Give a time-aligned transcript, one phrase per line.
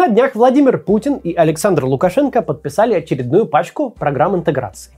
[0.00, 4.94] На днях Владимир Путин и Александр Лукашенко подписали очередную пачку программ интеграции.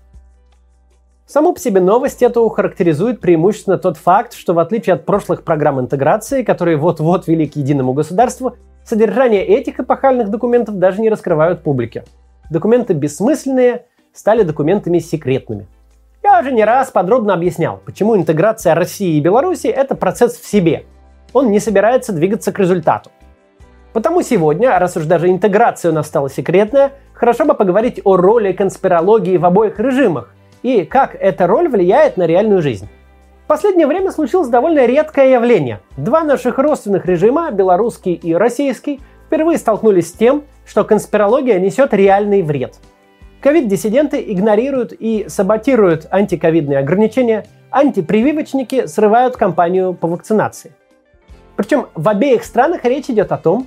[1.27, 5.81] Саму по себе новость эту характеризует преимущественно тот факт, что в отличие от прошлых программ
[5.81, 8.55] интеграции, которые вот-вот вели к единому государству,
[8.85, 12.05] содержание этих эпохальных документов даже не раскрывают публике.
[12.49, 15.67] Документы бессмысленные стали документами секретными.
[16.23, 20.85] Я уже не раз подробно объяснял, почему интеграция России и Беларуси– это процесс в себе.
[21.33, 23.11] Он не собирается двигаться к результату.
[23.93, 28.53] Потому сегодня, раз уж даже интеграция у нас стала секретная, хорошо бы поговорить о роли
[28.53, 32.89] конспирологии в обоих режимах и как эта роль влияет на реальную жизнь.
[33.45, 35.81] В последнее время случилось довольно редкое явление.
[35.97, 42.43] Два наших родственных режима, белорусский и российский, впервые столкнулись с тем, что конспирология несет реальный
[42.43, 42.77] вред.
[43.43, 50.73] Ковид-диссиденты игнорируют и саботируют антиковидные ограничения, антипрививочники срывают кампанию по вакцинации.
[51.57, 53.67] Причем в обеих странах речь идет о том,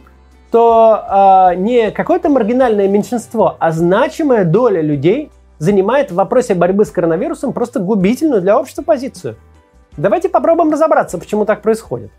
[0.56, 6.92] что э, не какое-то маргинальное меньшинство, а значимая доля людей занимает в вопросе борьбы с
[6.92, 9.36] коронавирусом просто губительную для общества позицию.
[9.98, 12.10] Давайте попробуем разобраться, почему так происходит.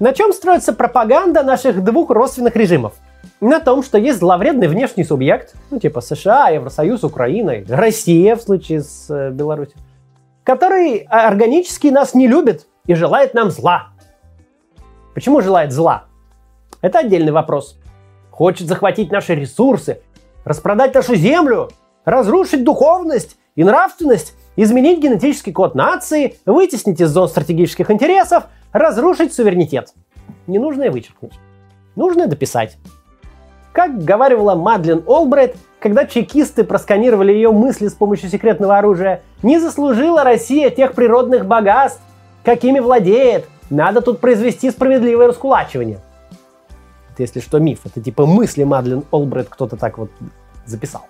[0.00, 2.92] На чем строится пропаганда наших двух родственных режимов?
[3.40, 8.82] На том, что есть зловредный внешний субъект, ну типа США, Евросоюз, Украина, Россия в случае
[8.82, 9.78] с э, Беларусью,
[10.44, 13.86] который органически нас не любит и желает нам зла.
[15.14, 16.04] Почему желает зла?
[16.80, 17.78] Это отдельный вопрос.
[18.30, 20.00] Хочет захватить наши ресурсы,
[20.44, 21.70] распродать нашу землю,
[22.04, 29.92] разрушить духовность и нравственность, изменить генетический код нации, вытеснить из зон стратегических интересов, разрушить суверенитет.
[30.46, 31.32] Ненужное вычеркнуть.
[31.96, 32.76] Нужное дописать.
[33.72, 40.24] Как говаривала Мадлен Олбрайт, когда чекисты просканировали ее мысли с помощью секретного оружия, не заслужила
[40.24, 42.00] Россия тех природных богатств,
[42.44, 43.46] какими владеет.
[43.68, 45.98] Надо тут произвести справедливое раскулачивание.
[47.16, 47.78] Это, если что, миф.
[47.86, 50.10] Это типа мысли Мадлен Олбрайт кто-то так вот
[50.66, 51.06] записал.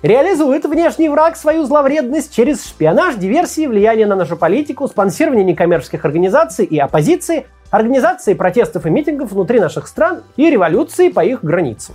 [0.00, 6.64] Реализует внешний враг свою зловредность через шпионаж, диверсии, влияние на нашу политику, спонсирование некоммерческих организаций
[6.64, 11.94] и оппозиции, организации протестов и митингов внутри наших стран и революции по их границам.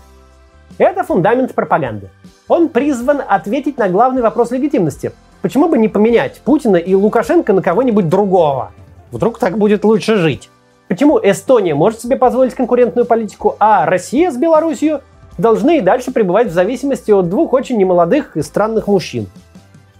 [0.78, 2.12] Это фундамент пропаганды.
[2.48, 5.14] Он призван ответить на главный вопрос легитимности.
[5.42, 8.72] Почему бы не поменять Путина и Лукашенко на кого-нибудь другого?
[9.12, 10.52] Вдруг так будет лучше жить.
[10.90, 15.02] Почему Эстония может себе позволить конкурентную политику, а Россия с Белоруссией
[15.38, 19.28] должны и дальше пребывать в зависимости от двух очень немолодых и странных мужчин?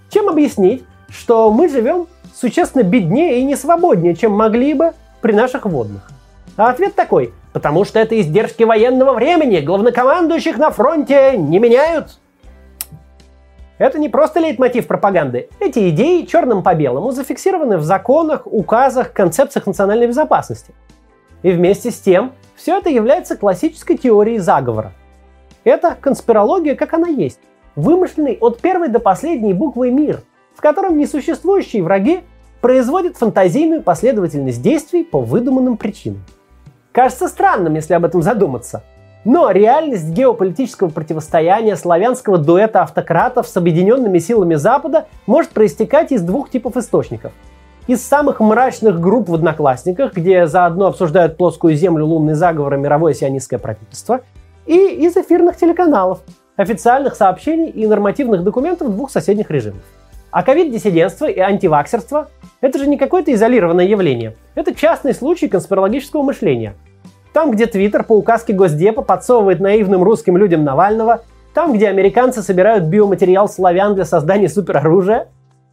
[0.10, 5.68] Чем объяснить, что мы живем существенно беднее и не свободнее, чем могли бы при наших
[5.68, 6.10] водных?
[6.58, 12.18] А ответ такой, потому что это издержки военного времени, главнокомандующих на фронте не меняют.
[13.80, 15.48] Это не просто лейтмотив пропаганды.
[15.62, 20.74] Эти идеи черным по белому зафиксированы в законах, указах, концепциях национальной безопасности.
[21.44, 24.92] И вместе с тем, все это является классической теорией заговора.
[25.64, 27.40] Это конспирология, как она есть.
[27.78, 30.24] Вымышленный от первой до последней буквы мир,
[30.56, 32.20] в котором несуществующие враги
[32.60, 36.26] производят фантазийную последовательность действий по выдуманным причинам.
[36.92, 38.84] Кажется странным, если об этом задуматься–
[39.26, 46.50] но реальность геополитического противостояния славянского дуэта автократов с объединенными силами Запада может проистекать из двух
[46.50, 47.34] типов источников.
[47.88, 53.14] Из самых мрачных групп в Одноклассниках, где заодно обсуждают плоскую землю, лунный заговор и мировое
[53.14, 54.22] сионистское правительство,
[54.66, 56.20] и из эфирных телеканалов,
[56.56, 59.82] официальных сообщений и нормативных документов двух соседних режимов.
[60.32, 62.30] А ковид-диссидентство и антиваксерство–
[62.62, 64.36] это же не какое-то изолированное явление.
[64.54, 66.76] Это частный случай конспирологического мышления–
[67.34, 71.22] там, где Твиттер по указке Госдепа подсовывает наивным русским людям Навального,
[71.54, 75.28] там, где американцы собирают биоматериал славян для создания супероружия,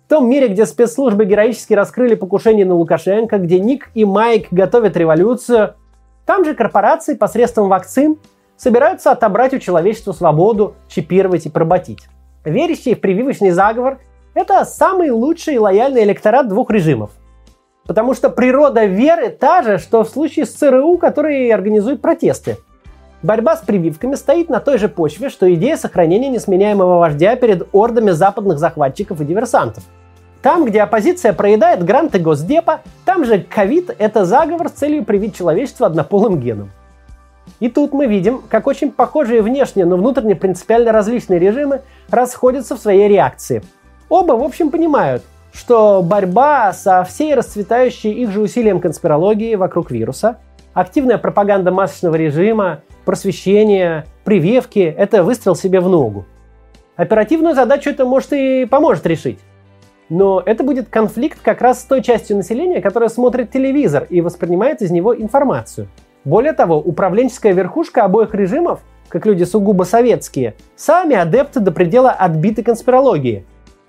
[0.06, 4.96] в том мире, где спецслужбы героически раскрыли покушение на Лукашенко, где Ник и Майк готовят
[4.96, 5.74] революцию,
[6.24, 8.16] там же корпорации посредством вакцин
[8.56, 12.08] собираются отобрать у человечества свободу, чипировать и проботить.
[12.44, 13.98] Верящие в прививочный заговор–
[14.34, 17.10] это самый лучший и лояльный электорат двух режимов–
[17.86, 22.56] Потому что природа веры та же, что в случае с ЦРУ, которые организуют протесты.
[23.22, 28.10] Борьба с прививками стоит на той же почве, что идея сохранения несменяемого вождя перед ордами
[28.10, 29.84] западных захватчиков и диверсантов.
[30.42, 35.86] Там, где оппозиция проедает гранты Госдепа, там же ковид– это заговор с целью привить человечество
[35.86, 36.70] однополым геном.
[37.58, 42.80] И тут мы видим, как очень похожие внешне, но внутренне принципиально различные режимы расходятся в
[42.80, 43.62] своей реакции.
[44.08, 45.22] Оба, в общем, понимают–
[45.56, 50.38] что борьба со всей расцветающей их же усилием конспирологии вокруг вируса,
[50.74, 56.26] активная пропаганда масочного режима, просвещение, прививки– это выстрел себе в ногу.
[56.96, 59.38] Оперативную задачу это может и поможет решить.
[60.08, 64.82] Но это будет конфликт как раз с той частью населения, которая смотрит телевизор и воспринимает
[64.82, 65.88] из него информацию.
[66.24, 72.62] Более того, управленческая верхушка обоих режимов, как люди сугубо советские, сами адепты до предела отбиты
[72.62, 73.46] конспирологии.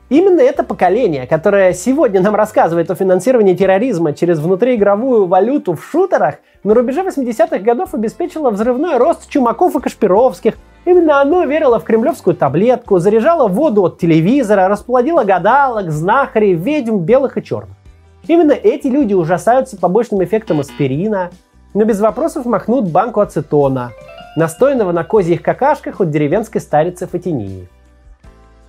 [0.10, 6.36] Именно это поколение, которое сегодня нам рассказывает о финансировании терроризма через внутриигровую валюту в шутерах,
[6.64, 10.56] на рубеже 80-х годов обеспечило взрывной рост Чумаков и Кашпировских,
[10.86, 17.38] Именно оно верило в кремлевскую таблетку, заряжало воду от телевизора, расплодило гадалок, знахарей, ведьм, белых
[17.38, 17.76] и черных.
[18.26, 21.32] Именно эти люди ужасаются побочным эффектом аспирина,
[21.74, 23.92] но без вопросов махнут банку ацетона,
[24.38, 27.68] настоянного на козьих какашках от деревенской старицы Фатинии.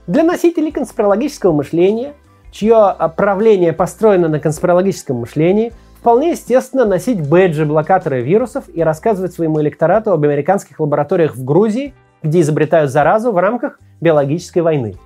[0.09, 2.15] Для носителей конспирологического мышления,
[2.51, 9.61] чье правление построено на конспирологическом мышлении, вполне естественно носить бэджи блокаторы вирусов и рассказывать своему
[9.61, 14.97] электорату об американских лабораториях в Грузии где изобретают заразу в рамках биологической войны.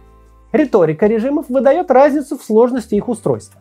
[0.52, 3.60] Риторика режимов выдает разницу в сложности их устройства.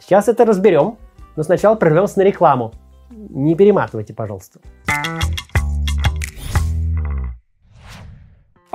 [0.00, 0.96] Сейчас это разберем,
[1.36, 2.72] но сначала прервемся на рекламу.
[3.10, 4.60] Не перематывайте, пожалуйста.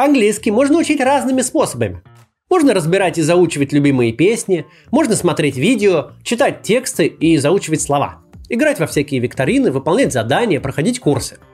[0.03, 2.01] Английский можно учить разными способами.
[2.49, 8.19] Можно разбирать и заучивать любимые песни, можно смотреть видео, читать тексты и заучивать слова,
[8.49, 11.37] играть во всякие викторины, выполнять задания, проходить курсы–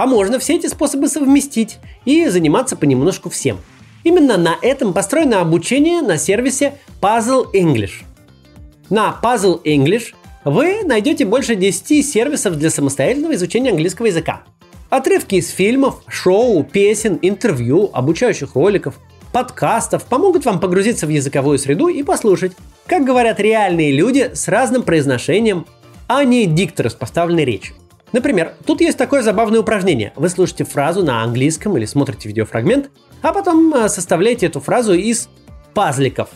[0.00, 3.58] а можно все эти способы совместить и заниматься понемножку всем.
[4.02, 6.72] Именно на этом построено обучение на сервисе
[7.02, 8.02] Puzzle English.
[8.88, 10.14] На Puzzle English
[10.46, 14.44] вы найдете больше 10 сервисов для самостоятельного изучения английского языка.
[14.90, 18.98] Отрывки из фильмов, шоу, песен, интервью, обучающих роликов,
[19.32, 22.52] подкастов помогут вам погрузиться в языковую среду и послушать,
[22.86, 25.64] как говорят реальные люди с разным произношением,
[26.08, 27.76] а не дикторы с поставленной речью.
[28.10, 30.12] Например, тут есть такое забавное упражнение.
[30.16, 32.90] Вы слушаете фразу на английском или смотрите видеофрагмент,
[33.22, 35.28] а потом э, составляете эту фразу из
[35.72, 36.30] пазликов.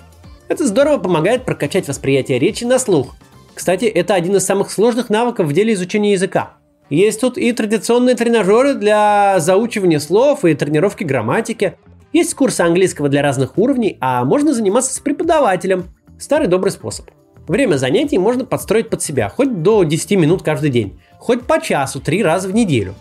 [0.47, 3.17] Это здорово помогает прокачать восприятие речи на слух.
[3.53, 6.59] Кстати, это один из самых сложных навыков в деле изучения языка.
[6.95, 11.75] Есть тут и традиционные тренажеры для заучивания слов и тренировки грамматики.
[12.13, 15.87] Есть курсы английского для разных уровней, а можно заниматься с преподавателем.
[16.21, 17.07] Старый добрый способ.
[17.49, 22.01] Время занятий можно подстроить под себя, хоть до 10 минут каждый день хоть по часу
[22.01, 22.95] три раза в неделю.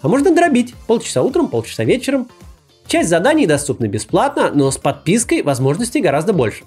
[0.00, 2.26] А можно дробить полчаса утром, полчаса вечером.
[2.86, 6.64] Часть заданий доступна бесплатно, но с подпиской возможностей гораздо больше.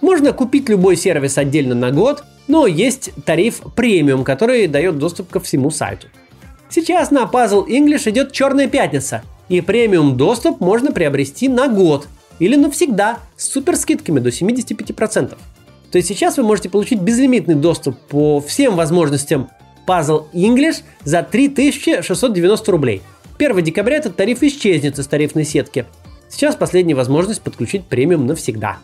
[0.00, 5.40] Можно купить любой сервис отдельно на год, но есть тариф премиум, который дает доступ ко
[5.40, 6.08] всему сайту.
[6.68, 12.08] Сейчас на Puzzle English идет черная пятница, и премиум доступ можно приобрести на год
[12.38, 15.36] или навсегда с супер скидками до 75%.
[15.90, 19.48] То есть сейчас вы можете получить безлимитный доступ по всем возможностям
[19.86, 23.02] Puzzle English за 3690 рублей.
[23.38, 25.86] 1 декабря этот тариф исчезнет из тарифной сетки.
[26.28, 28.78] Сейчас последняя возможность подключить премиум навсегда.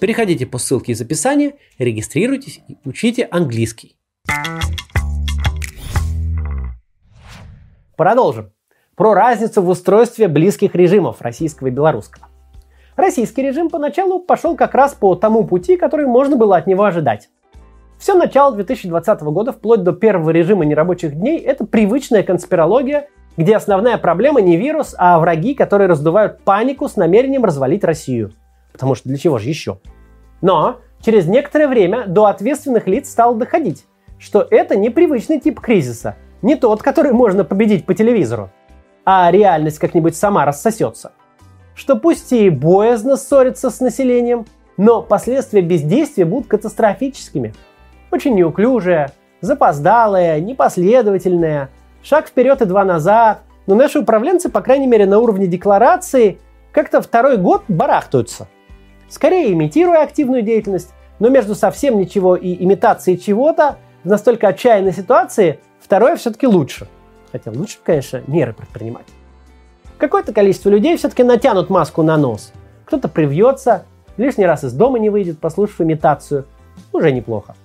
[0.00, 3.96] Переходите по ссылке из описания, регистрируйтесь и учите английский.
[7.96, 8.52] Продолжим.
[8.94, 12.28] Про разницу в устройстве близких режимов российского и белорусского.
[12.94, 17.28] Российский режим поначалу пошел как раз по тому пути, который можно было от него ожидать.
[17.98, 23.98] Все начало 2020 года, вплоть до первого режима нерабочих дней, это привычная конспирология, где основная
[23.98, 28.32] проблема не вирус, а враги, которые раздувают панику с намерением развалить Россию.
[28.72, 29.78] Потому что для чего же еще?
[30.40, 33.86] Но через некоторое время до ответственных лиц стало доходить,
[34.18, 38.50] что это не привычный тип кризиса, не тот, который можно победить по телевизору,
[39.04, 41.12] а реальность как-нибудь сама рассосется.
[41.74, 47.54] Что пусть и боязно ссориться с населением, но последствия бездействия будут катастрофическими–
[48.10, 51.70] очень неуклюжая, запоздалая, непоследовательная,
[52.02, 53.42] шаг вперед и два назад.
[53.66, 56.38] Но наши управленцы, по крайней мере, на уровне декларации,
[56.72, 58.48] как-то второй год барахтаются.
[59.08, 65.60] Скорее имитируя активную деятельность, но между совсем ничего и имитацией чего-то в настолько отчаянной ситуации
[65.80, 66.88] второе все-таки лучше.
[67.32, 69.06] Хотя лучше, конечно, меры предпринимать.
[69.98, 72.52] Какое-то количество людей все-таки натянут маску на нос.
[72.84, 73.84] Кто-то привьется,
[74.16, 76.46] лишний раз из дома не выйдет, послушав имитацию.
[76.92, 77.56] Уже неплохо.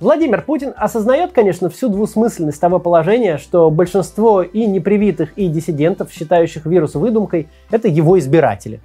[0.00, 6.66] Владимир Путин осознает, конечно, всю двусмысленность того положения, что большинство и непривитых, и диссидентов, считающих
[6.66, 8.80] вирус выдумкой, это его избиратели.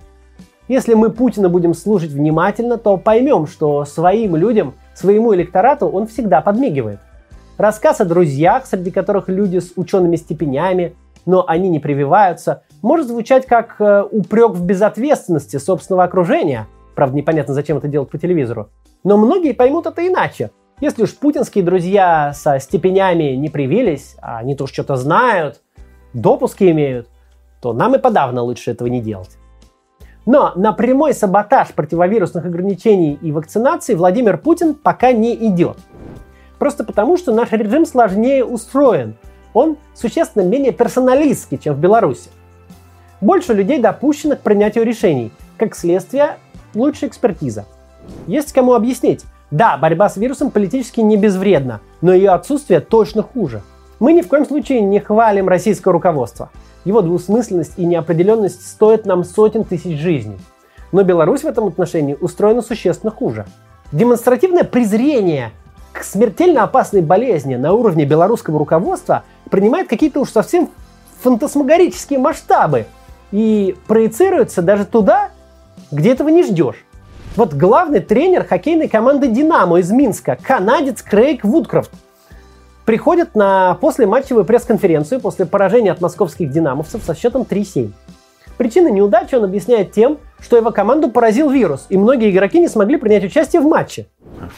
[0.67, 6.41] Если мы Путина будем слушать внимательно, то поймем, что своим людям, своему электорату он всегда
[6.41, 6.99] подмигивает.
[7.57, 13.45] Рассказ о друзьях, среди которых люди с учеными степенями, но они не прививаются, может звучать
[13.45, 16.67] как э, упрек в безответственности собственного окружения.
[16.95, 18.69] Правда, непонятно, зачем это делать по телевизору.
[19.03, 20.51] Но многие поймут это иначе–
[20.83, 25.61] если уж путинские друзья со степенями не привились, а они то что-то знают,
[26.13, 27.07] допуски имеют,
[27.61, 29.37] то нам и подавно лучше этого не делать.
[30.25, 35.77] Но на прямой саботаж противовирусных ограничений и вакцинации Владимир Путин пока не идет.
[36.59, 39.15] Просто потому, что наш режим сложнее устроен.
[39.53, 42.29] он существенно менее персоналистский, чем в Беларуси.
[43.19, 45.31] Больше людей допущено к принятию решений.
[45.57, 46.37] Как следствие,
[46.73, 47.65] лучше экспертиза.
[48.27, 49.25] Есть кому объяснить.
[49.51, 53.61] Да, борьба с вирусом политически не безвредна, но ее отсутствие точно хуже.
[53.99, 56.49] Мы ни в коем случае не хвалим российское руководство.
[56.85, 60.39] Его двусмысленность и неопределенность стоят нам сотен тысяч жизней.
[60.91, 63.45] Но Беларусь в этом отношении устроена существенно хуже.
[63.91, 65.51] Демонстративное презрение
[65.93, 70.69] к смертельно опасной болезни на уровне белорусского руководства принимает какие-то уж совсем
[71.21, 72.85] фантасмагорические масштабы
[73.31, 75.29] и проецируется даже туда,
[75.91, 76.83] где этого не ждешь.
[77.35, 81.91] Вот главный тренер хоккейной команды «Динамо» из Минска, канадец Крейг Вудкрофт,
[82.85, 87.91] приходит на послематчевую пресс-конференцию после поражения от московских «Динамовцев» со счетом 3-7.
[88.57, 92.97] Причины неудачи он объясняет тем, что его команду поразил вирус, и многие игроки не смогли
[92.97, 94.07] принять участие в матче.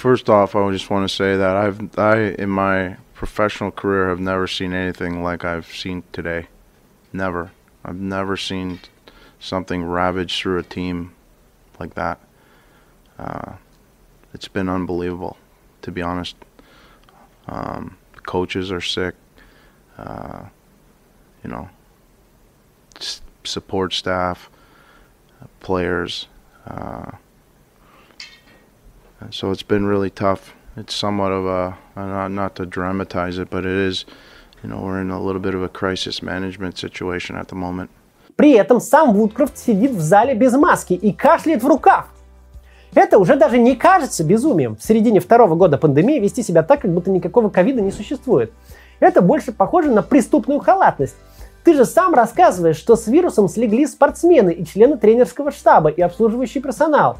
[0.01, 4.47] First off, I just want to say that I, in my professional career, have never
[4.47, 6.47] seen anything like I've seen today.
[7.13, 7.51] Never.
[7.83, 8.79] I've never seen
[9.39, 11.13] something ravage through a team
[11.79, 12.19] like that.
[13.17, 13.53] Uh,
[14.33, 15.37] it's been unbelievable,
[15.83, 16.35] to be honest.
[17.47, 19.14] Um, coaches are sick.
[19.98, 20.44] Uh,
[21.44, 21.68] you know,
[23.44, 24.50] support staff,
[25.60, 26.26] players.
[26.66, 27.12] Uh,
[29.30, 30.54] so it's been really tough.
[30.76, 34.04] It's somewhat of a not, not to dramatize it, but it is.
[34.62, 37.90] You know, we're in a little bit of a crisis management situation at the moment.
[38.36, 42.06] При этом сам Вудкрофт сидит в зале без маски и кашляет в рукав.
[42.95, 46.91] Это уже даже не кажется безумием в середине второго года пандемии вести себя так, как
[46.91, 48.53] будто никакого ковида не существует.
[49.01, 51.17] Это больше похоже на преступную халатность.
[51.65, 56.61] Ты же сам рассказываешь, что с вирусом слегли спортсмены и члены тренерского штаба и обслуживающий
[56.61, 57.17] персонал.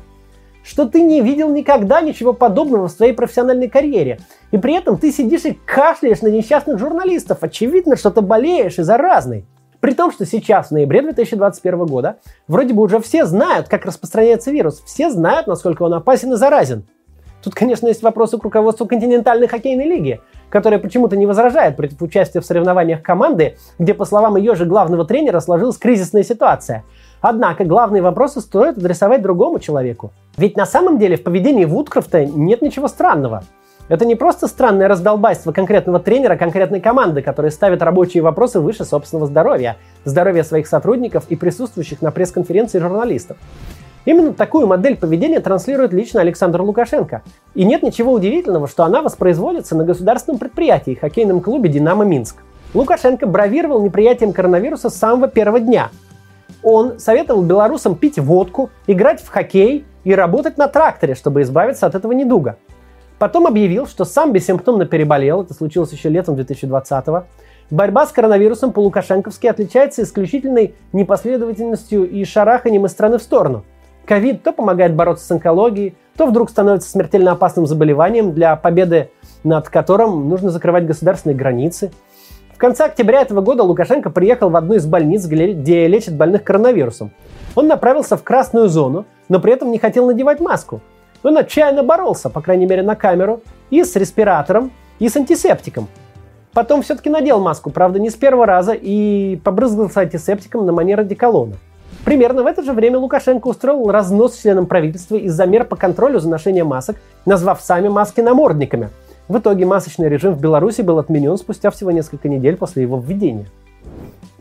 [0.64, 4.20] Что ты не видел никогда ничего подобного в своей профессиональной карьере.
[4.52, 7.40] И при этом ты сидишь и кашляешь на несчастных журналистов.
[7.42, 9.46] Очевидно, что ты болеешь и заразный.
[9.86, 14.50] При том, что сейчас, в ноябре 2021 года, вроде бы уже все знают, как распространяется
[14.50, 16.88] вирус, все знают, насколько он опасен и заразен.
[17.44, 22.40] Тут, конечно, есть вопросы к руководству континентальной хоккейной лиги, которая почему-то не возражает против участия
[22.40, 26.84] в соревнованиях команды, где, по словам ее же главного тренера, сложилась кризисная ситуация.
[27.22, 30.12] Однако главные вопросы стоит адресовать другому человеку.
[30.36, 33.44] Ведь на самом деле в поведении Вудкрофта нет ничего странного.
[33.88, 39.28] Это не просто странное раздолбайство конкретного тренера конкретной команды, который ставит рабочие вопросы выше собственного
[39.28, 43.38] здоровья, здоровья своих сотрудников и присутствующих на пресс-конференции журналистов.
[44.06, 47.22] Именно такую модель поведения транслирует лично Александр Лукашенко.
[47.54, 52.38] И нет ничего удивительного, что она воспроизводится на государственном предприятии хоккейном клубе «Динамо Минск».
[52.74, 55.90] Лукашенко бравировал неприятием коронавируса с самого первого дня.
[56.62, 61.94] Он советовал белорусам пить водку, играть в хоккей и работать на тракторе, чтобы избавиться от
[61.94, 62.58] этого недуга–
[63.18, 67.26] Потом объявил, что сам бессимптомно переболел, это случилось еще летом 2020-го.
[67.72, 73.64] Борьба с коронавирусом по-лукашенковски отличается исключительной непоследовательностью и шараханием из страны в сторону.
[74.06, 79.10] Ковид то помогает бороться с онкологией, то вдруг становится смертельно опасным заболеванием, для победы
[79.44, 81.92] над которым нужно закрывать государственные границы.
[82.54, 87.12] В конце октября этого года Лукашенко приехал в одну из больниц, где лечат больных коронавирусом.
[87.56, 90.82] Он направился в красную зону, но при этом не хотел надевать маску–
[91.24, 95.88] он отчаянно боролся, по крайней мере на камеру, и с респиратором, и с антисептиком.
[96.54, 101.56] Потом все-таки надел маску, правда не с первого раза, и побрызгался антисептиком на манер одеколона.
[102.06, 106.30] Примерно в это же время Лукашенко устроил разнос членам правительства из-за мер по контролю за
[106.30, 108.90] ношением масок, назвав сами маски намордниками.
[109.28, 113.48] В итоге масочный режим в Беларуси был отменен спустя всего несколько недель после его введения.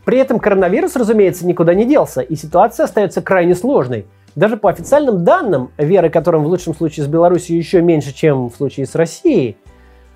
[0.04, 5.24] При этом коронавирус, разумеется, никуда не делся, и ситуация остается крайне сложной– даже по официальным
[5.24, 9.56] данным, веры которым в лучшем случае с Беларусью еще меньше, чем в случае с Россией,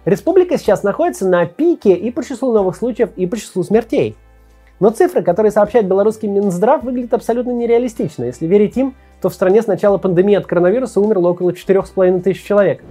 [0.05, 4.17] республика сейчас находится на пике и по числу новых случаев, и по числу смертей.
[4.81, 8.25] Но цифры, которые сообщает белорусский Минздрав, выглядят абсолютно нереалистично.
[8.25, 12.45] Если верить им, то в стране с начала пандемии от коронавируса умерло около 4,5 тысяч
[12.45, 12.85] человек.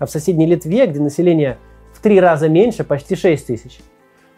[0.00, 1.58] А в соседней Литве, где население
[1.92, 3.78] в три раза меньше, почти 6 тысяч.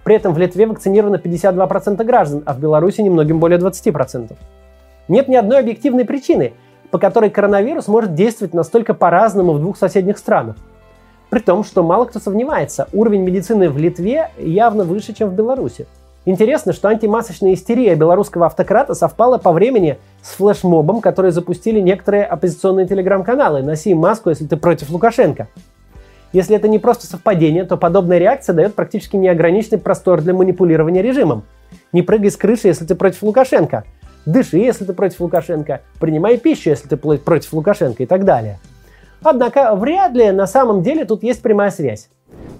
[0.04, 4.36] При этом в Литве вакцинировано 52% граждан, а в Беларуси немногим более 20%.
[5.10, 6.52] Нет ни одной объективной причины,
[6.92, 10.54] по которой коронавирус может действовать настолько по-разному в двух соседних странах.
[11.30, 15.88] При том, что мало кто сомневается, уровень медицины в Литве явно выше, чем в Беларуси.
[16.26, 22.86] Интересно, что антимасочная истерия белорусского автократа совпала по времени с флешмобом, который запустили некоторые оппозиционные
[22.86, 25.48] телеграм-каналы «Носи маску, если ты против Лукашенко».
[26.32, 31.42] Если это не просто совпадение, то подобная реакция дает практически неограниченный простор для манипулирования режимом.
[31.92, 33.82] Не прыгай с крыши, если ты против Лукашенко–
[34.26, 38.58] дыши, если ты против Лукашенко, принимай пищу, если ты против Лукашенко и так далее.
[39.22, 42.08] Однако вряд ли на самом деле тут есть прямая связь.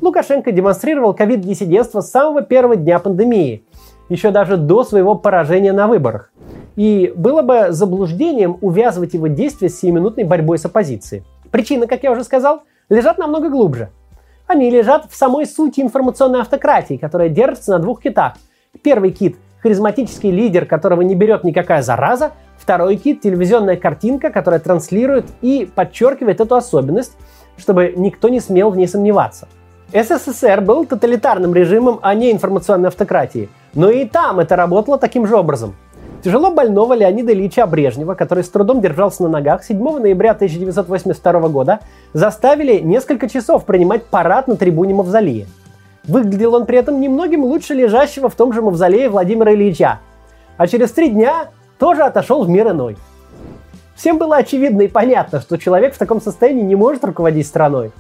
[0.00, 3.64] Лукашенко демонстрировал ковид-диссидентство с самого первого дня пандемии,
[4.08, 6.32] еще даже до своего поражения на выборах.
[6.76, 11.24] И было бы заблуждением увязывать его действия с сиюминутной борьбой с оппозицией.
[11.50, 13.90] Причины, как я уже сказал, лежат намного глубже.
[14.46, 18.34] Они лежат в самой сути информационной автократии, которая держится на двух китах.
[18.82, 22.32] Первый кит– харизматический лидер, которого не берет никакая зараза.
[22.58, 27.12] Второй кит– телевизионная картинка, которая транслирует и подчеркивает эту особенность,
[27.56, 29.48] чтобы никто не смел в ней сомневаться.
[29.92, 33.48] СССР был тоталитарным режимом, а не информационной автократией.
[33.74, 35.74] Но и там это работало таким же образом.
[36.22, 41.80] Тяжело больного Леонида Ильича Брежнева, который с трудом держался на ногах, 7 ноября 1982 года
[42.12, 45.46] заставили несколько часов принимать парад на трибуне Мавзолея.
[46.10, 50.00] Выглядел он при этом немногим лучше лежащего в том же Мавзолее Владимира Ильича.
[50.56, 52.96] А через три дня тоже отошел в мир иной.
[53.94, 57.92] Всем было очевидно и понятно, что человек в таком состоянии не может руководить страной.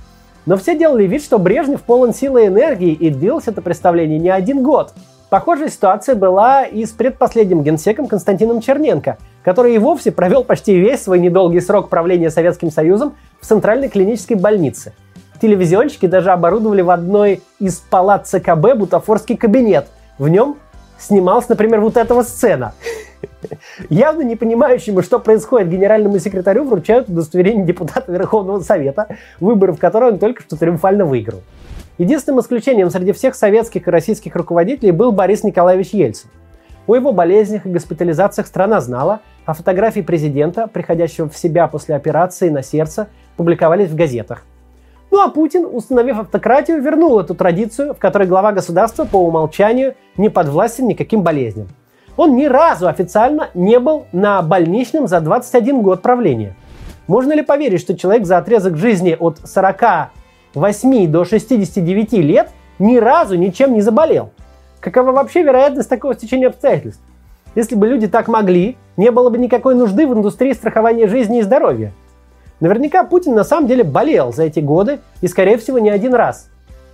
[0.44, 4.30] Но все делали вид, что Брежнев полон силы и энергии, и длилось это представление не
[4.30, 4.92] один год.
[5.28, 11.04] Похожая ситуация была и с предпоследним генсеком Константином Черненко, который и вовсе провел почти весь
[11.04, 14.94] свой недолгий срок правления Советским Союзом в Центральной клинической больнице.
[15.40, 19.86] Телевизионщики даже оборудовали в одной из палат ЦКБ бутафорский кабинет.
[20.18, 20.58] В нем
[20.98, 22.74] снималась, например, вот эта сцена.
[23.88, 29.08] Явно не понимающему, что происходит, генеральному секретарю вручают удостоверение депутата Верховного Совета,
[29.40, 31.40] выборы в которой он только что триумфально выиграл.
[31.96, 36.30] Единственным исключением среди всех советских и российских руководителей был Борис Николаевич Ельцин.
[36.86, 42.48] О его болезнях и госпитализациях страна знала, а фотографии президента, приходящего в себя после операции
[42.50, 44.44] на сердце, публиковались в газетах.
[45.10, 50.28] Ну а Путин, установив автократию, вернул эту традицию, в которой глава государства по умолчанию не
[50.28, 51.68] подвластен никаким болезням.
[52.16, 56.54] Он ни разу официально не был на больничном за 21 год правления.
[57.08, 63.36] Можно ли поверить, что человек за отрезок жизни от 48 до 69 лет ни разу
[63.36, 64.30] ничем не заболел?
[64.78, 67.02] Какова вообще вероятность такого стечения обстоятельств?
[67.56, 71.42] Если бы люди так могли, не было бы никакой нужды в индустрии страхования жизни и
[71.42, 71.92] здоровья.
[72.60, 76.50] Наверняка Путин на самом деле болел за эти годы и, скорее всего, не один раз.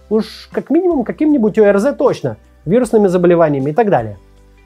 [0.08, 4.16] Уж как минимум каким-нибудь ОРЗ точно, вирусными заболеваниями и так далее.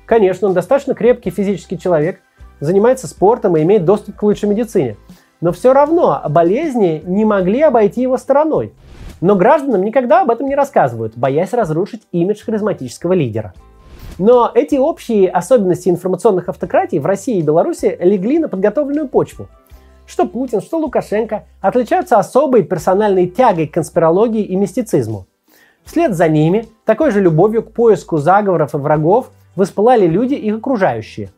[0.04, 2.20] Конечно, он достаточно крепкий физический человек,
[2.60, 4.96] занимается спортом и имеет доступ к лучшей медицине.
[5.40, 8.74] Но все равно болезни не могли обойти его стороной.
[9.22, 13.54] Но гражданам никогда об этом не рассказывают, боясь разрушить имидж харизматического лидера.
[14.18, 19.48] Но эти общие особенности информационных автократий в России и Беларуси легли на подготовленную почву.
[20.10, 25.28] Что Путин, что Лукашенко отличаются особой персональной тягой к конспирологии и мистицизму.
[25.84, 31.30] Вслед за ними, такой же любовью к поиску заговоров и врагов, воспылали люди их окружающие.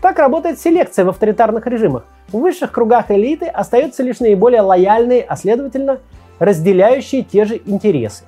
[0.00, 2.04] Так работает селекция в авторитарных режимах.
[2.28, 5.98] В высших кругах элиты остаются лишь наиболее лояльные, а следовательно,
[6.38, 8.22] разделяющие те же интересы.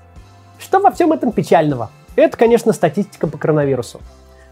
[0.59, 1.93] Что во всем этом печального?
[2.17, 4.01] Это, конечно, статистика по коронавирусу.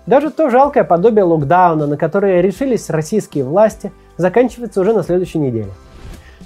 [0.07, 5.71] Даже то жалкое подобие локдауна, на которое решились российские власти, заканчивается уже на следующей неделе.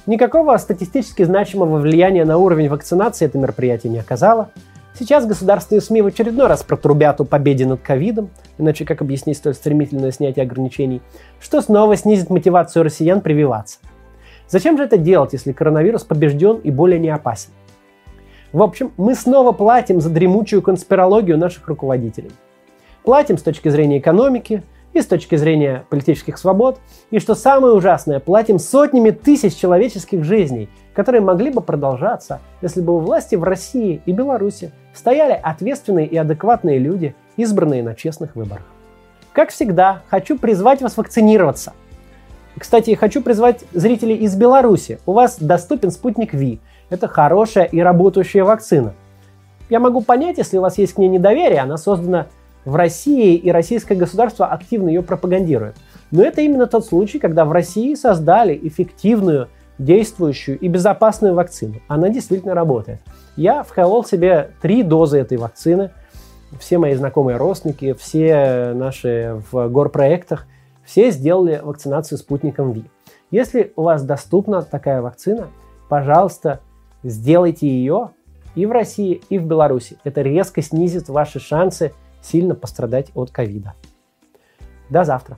[0.06, 4.50] Никакого статистически значимого влияния на уровень вакцинации это мероприятие не оказало–
[5.00, 9.54] Сейчас государственные СМИ в очередной раз протрубят о победе над ковидом, иначе как объяснить столь
[9.54, 11.00] стремительное снятие ограничений,
[11.40, 13.78] что снова снизит мотивацию россиян прививаться.
[14.48, 17.48] Зачем же это делать, если коронавирус побежден и более не опасен?
[18.52, 22.32] В общем, мы снова платим за дремучую конспирологию наших руководителей.
[23.04, 26.78] Платим с точки зрения экономики и с точки зрения политических свобод,
[27.10, 32.96] и что самое ужасное, платим сотнями тысяч человеческих жизней, которые могли бы продолжаться, если бы
[32.96, 38.64] у власти в России и Беларуси стояли ответственные и адекватные люди, избранные на честных выборах.
[39.32, 41.72] Как всегда, хочу призвать вас вакцинироваться.
[42.58, 44.98] Кстати, хочу призвать зрителей из Беларуси.
[45.06, 46.60] У вас доступен спутник Ви.
[46.90, 48.94] Это хорошая и работающая вакцина.
[49.70, 52.26] Я могу понять, если у вас есть к ней недоверие, она создана
[52.64, 55.76] в России, и российское государство активно ее пропагандирует.
[56.10, 61.76] Но это именно тот случай, когда в России создали эффективную действующую и безопасную вакцину.
[61.88, 63.00] Она действительно работает.
[63.36, 65.90] Я вколол себе три дозы этой вакцины.
[66.58, 70.46] Все мои знакомые родственники, все наши в горпроектах,
[70.84, 72.84] все сделали вакцинацию спутником ВИ.
[73.30, 75.48] Если у вас доступна такая вакцина,
[75.88, 76.60] пожалуйста,
[77.04, 78.10] сделайте ее
[78.56, 79.96] и в России, и в Беларуси.
[80.02, 83.74] Это резко снизит ваши шансы сильно пострадать от ковида.
[84.88, 85.36] До завтра.